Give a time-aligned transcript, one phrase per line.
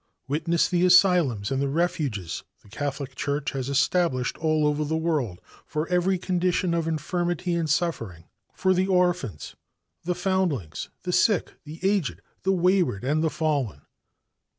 [0.27, 5.39] Witness the asylums and the refuges the Catholic Church has established all over the world
[5.67, 9.55] for every condition of infirmity and suffering for the orphans,
[10.03, 13.81] the foundlings, the sick, the aged, the wayward and the fallen.